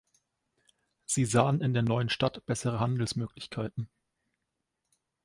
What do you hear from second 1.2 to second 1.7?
sahen